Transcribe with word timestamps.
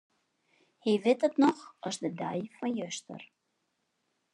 Hy 0.83 0.91
wit 1.03 1.25
it 1.27 1.35
noch 1.43 1.61
as 1.87 1.97
de 2.01 2.09
dei 2.21 2.39
fan 2.57 2.75
juster. 2.81 3.21